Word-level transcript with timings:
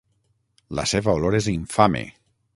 La 0.79 0.85
seva 0.93 1.15
olor 1.19 1.39
és 1.41 1.51
infame. 1.53 2.05